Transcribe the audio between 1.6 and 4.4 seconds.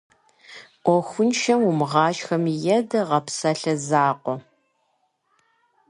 умыгъашхэми едэ, гъэпсалъэ закъуэ.